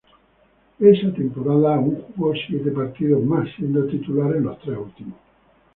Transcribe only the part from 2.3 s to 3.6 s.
siete partidos más,